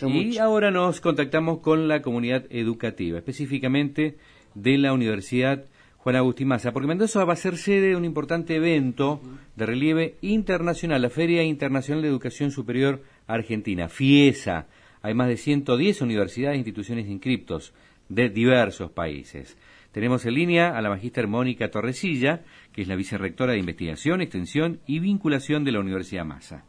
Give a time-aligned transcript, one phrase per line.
[0.00, 4.16] Y ahora nos contactamos con la comunidad educativa, específicamente
[4.54, 5.64] de la Universidad
[5.96, 9.20] Juan Agustín Maza, porque Mendoza va a ser sede de un importante evento
[9.56, 14.68] de relieve internacional, la Feria Internacional de Educación Superior Argentina, FIESA.
[15.02, 17.74] Hay más de 110 universidades e instituciones inscriptos
[18.08, 19.58] de diversos países.
[19.90, 24.78] Tenemos en línea a la magíster Mónica Torresilla, que es la vicerrectora de Investigación, Extensión
[24.86, 26.64] y Vinculación de la Universidad Massa.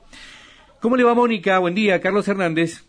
[0.81, 1.59] ¿Cómo le va, Mónica?
[1.59, 2.88] Buen día, Carlos Hernández.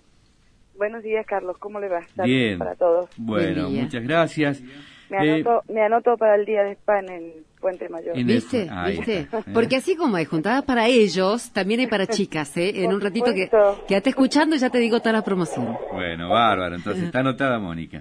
[0.81, 1.59] Buenos días, Carlos.
[1.59, 2.01] ¿Cómo le va?
[2.17, 2.59] Saludos Bien.
[2.59, 3.11] para todos.
[3.19, 4.63] Bueno, muchas gracias.
[5.11, 8.17] Me anoto, me anoto, para el Día de Spa en Puente Mayor.
[8.17, 8.67] ¿Viste?
[8.87, 9.29] ¿Viste?
[9.53, 12.83] Porque así como hay juntadas para ellos, también hay para chicas, ¿eh?
[12.83, 13.51] En un ratito que
[13.87, 15.77] quédate escuchando y ya te digo toda la promoción.
[15.93, 16.77] Bueno, bárbaro.
[16.77, 18.01] Entonces está anotada, Mónica.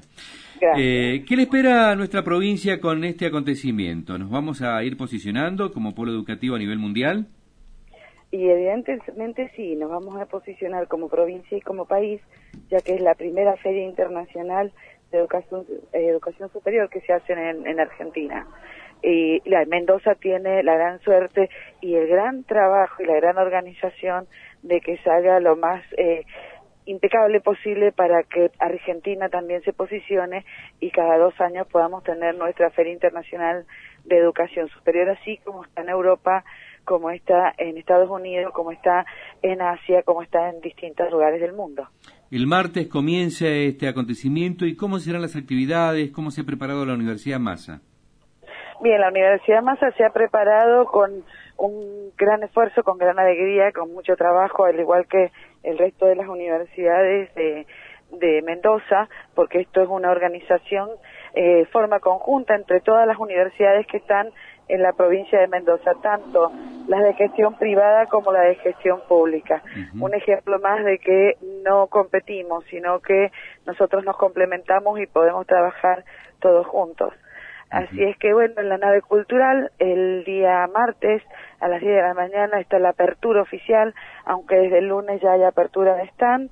[0.77, 4.17] Eh, ¿Qué le espera a nuestra provincia con este acontecimiento?
[4.17, 7.27] ¿Nos vamos a ir posicionando como polo educativo a nivel mundial?
[8.31, 12.21] Y evidentemente sí, nos vamos a posicionar como provincia y como país,
[12.69, 14.71] ya que es la primera feria internacional
[15.11, 18.47] de educación, eh, educación superior que se hace en, en Argentina.
[19.01, 21.49] Y la Mendoza tiene la gran suerte
[21.81, 24.27] y el gran trabajo y la gran organización
[24.61, 26.25] de que salga lo más eh,
[26.85, 30.43] impecable posible para que Argentina también se posicione
[30.79, 33.65] y cada dos años podamos tener nuestra Feria Internacional
[34.05, 36.43] de Educación Superior, así como está en Europa,
[36.89, 39.05] como está en Estados Unidos, como está
[39.43, 41.87] en Asia, como está en distintos lugares del mundo.
[42.31, 46.95] El martes comienza este acontecimiento y cómo serán las actividades, cómo se ha preparado la
[46.95, 47.81] Universidad Massa.
[48.81, 51.23] Bien, la Universidad Massa se ha preparado con
[51.57, 55.31] un gran esfuerzo, con gran alegría, con mucho trabajo, al igual que
[55.61, 57.67] el resto de las universidades de,
[58.13, 60.89] de Mendoza, porque esto es una organización,
[61.35, 64.31] eh, forma conjunta entre todas las universidades que están
[64.69, 66.51] en la provincia de Mendoza, tanto
[66.87, 69.61] las de gestión privada como la de gestión pública.
[69.99, 73.31] Un ejemplo más de que no competimos, sino que
[73.65, 76.03] nosotros nos complementamos y podemos trabajar
[76.39, 77.13] todos juntos.
[77.69, 81.21] Así es que bueno, en la nave cultural el día martes
[81.59, 83.93] a las 10 de la mañana está la apertura oficial,
[84.25, 86.49] aunque desde el lunes ya hay apertura de stand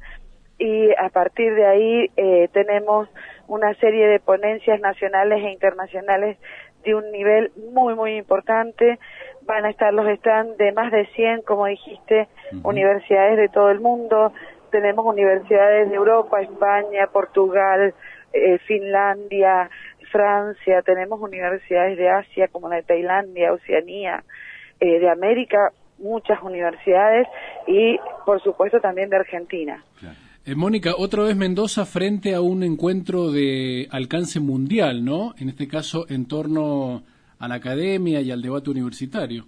[0.60, 3.10] y a partir de ahí eh, tenemos
[3.48, 6.38] una serie de ponencias nacionales e internacionales
[6.84, 9.00] de un nivel muy, muy importante.
[9.42, 12.28] Van a estar los stands de más de 100, como dijiste,
[12.64, 14.34] universidades de todo el mundo.
[14.72, 17.94] Tenemos universidades de Europa, España, Portugal,
[18.34, 19.70] eh, Finlandia,
[20.12, 20.82] Francia.
[20.82, 24.24] Tenemos universidades de Asia, como la de Tailandia, Oceanía,
[24.80, 27.28] eh, de América, muchas universidades
[27.66, 29.84] y, por supuesto, también de Argentina.
[30.48, 35.34] Eh, Mónica, otra vez Mendoza frente a un encuentro de alcance mundial, ¿no?
[35.38, 37.04] En este caso, en torno
[37.38, 39.44] a la academia y al debate universitario.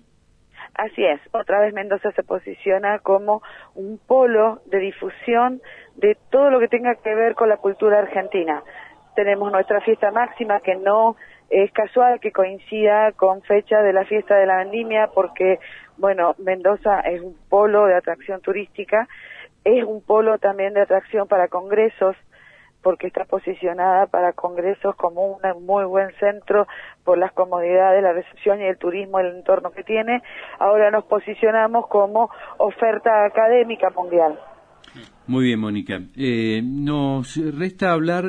[0.74, 3.42] Así es, otra vez Mendoza se posiciona como
[3.76, 5.62] un polo de difusión
[5.96, 8.62] de todo lo que tenga que ver con la cultura argentina.
[9.16, 11.16] Tenemos nuestra fiesta máxima que no
[11.50, 15.60] es casual que coincida con fecha de la fiesta de la vendimia porque,
[15.96, 19.08] bueno, Mendoza es un polo de atracción turística
[19.64, 22.16] es un polo también de atracción para congresos,
[22.82, 26.66] porque está posicionada para congresos como un muy buen centro
[27.04, 30.22] por las comodidades, la recepción y el turismo, el entorno que tiene.
[30.60, 34.40] Ahora nos posicionamos como oferta académica mundial.
[35.28, 36.00] Muy bien, Mónica.
[36.18, 38.24] Eh, nos resta hablar,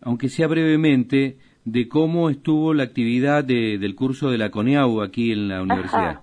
[0.00, 5.48] aunque sea brevemente, de cómo estuvo la actividad del curso de la CONEAU aquí en
[5.48, 6.20] la universidad.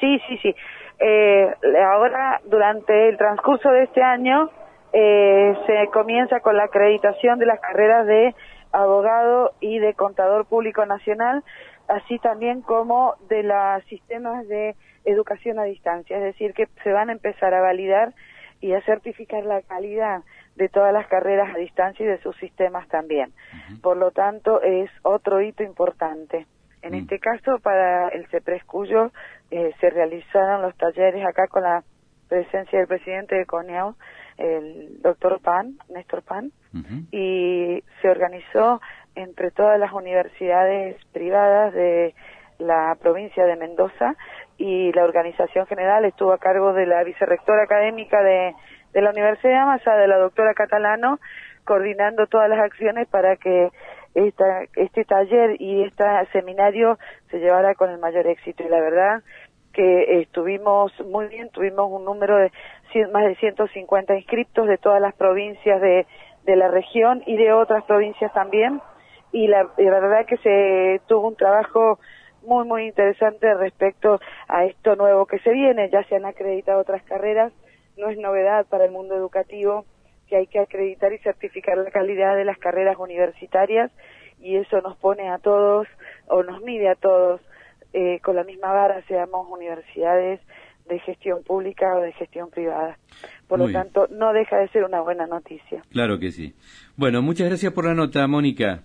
[0.00, 0.54] Sí, sí, sí.
[0.98, 1.52] Eh,
[1.84, 4.50] ahora, durante el transcurso de este año,
[4.92, 8.34] eh, se comienza con la acreditación de las carreras de
[8.72, 11.42] abogado y de contador público nacional,
[11.88, 14.74] así también como de los sistemas de
[15.04, 18.12] educación a distancia, es decir, que se van a empezar a validar
[18.60, 20.22] y a certificar la calidad
[20.56, 23.32] de todas las carreras a distancia y de sus sistemas también.
[23.82, 26.46] Por lo tanto, es otro hito importante.
[26.86, 27.02] En mm.
[27.02, 29.10] este caso, para el CEPRES Cuyo,
[29.50, 31.82] eh, se realizaron los talleres acá con la
[32.28, 33.94] presencia del presidente de CONEAU,
[34.38, 36.52] el doctor Pan, Néstor Pan,
[37.10, 38.82] y se organizó
[39.14, 42.14] entre todas las universidades privadas de
[42.58, 44.14] la provincia de Mendoza
[44.58, 48.54] y la organización general estuvo a cargo de la vicerrectora académica de,
[48.92, 51.18] de la Universidad Massa, de la doctora Catalano,
[51.64, 53.70] coordinando todas las acciones para que
[54.16, 56.98] esta, este taller y este seminario
[57.30, 58.64] se llevara con el mayor éxito.
[58.64, 59.22] Y la verdad
[59.74, 62.50] que estuvimos muy bien, tuvimos un número de
[63.12, 66.06] más de 150 inscriptos de todas las provincias de,
[66.46, 68.80] la región y de otras provincias también.
[69.32, 71.98] Y la verdad que se tuvo un trabajo
[72.42, 74.18] muy, muy interesante respecto
[74.48, 75.90] a esto nuevo que se viene.
[75.90, 77.52] Ya se han acreditado otras carreras,
[77.98, 79.84] no es novedad para el mundo educativo
[80.28, 83.90] que hay que acreditar y certificar la calidad de las carreras universitarias
[84.40, 85.86] y eso nos pone a todos
[86.28, 87.40] o nos mide a todos
[87.92, 90.40] eh, con la misma vara, seamos universidades
[90.88, 92.98] de gestión pública o de gestión privada.
[93.48, 95.82] Por lo tanto, no deja de ser una buena noticia.
[95.90, 96.54] Claro que sí.
[96.96, 98.82] Bueno, muchas gracias por la nota, Mónica.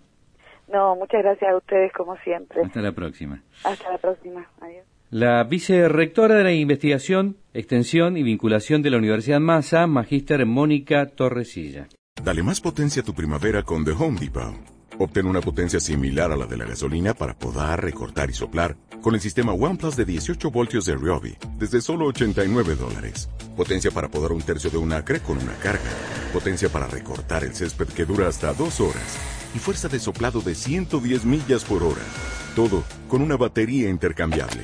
[0.72, 2.62] No, muchas gracias a ustedes como siempre.
[2.64, 3.44] Hasta la próxima.
[3.64, 4.48] Hasta la próxima.
[4.62, 4.91] Adiós.
[5.12, 11.90] La vicerrectora de la Investigación, Extensión y Vinculación de la Universidad Massa, Magíster Mónica Torresilla.
[12.24, 14.56] Dale más potencia a tu primavera con The Home Depot.
[15.00, 19.14] Obtén una potencia similar a la de la gasolina para podar, recortar y soplar con
[19.14, 23.30] el sistema OnePlus de 18 voltios de Ryobi desde solo 89 dólares.
[23.58, 25.92] Potencia para podar un tercio de un acre con una carga.
[26.32, 29.20] Potencia para recortar el césped que dura hasta dos horas.
[29.54, 32.06] Y fuerza de soplado de 110 millas por hora.
[32.56, 34.64] Todo con una batería intercambiable.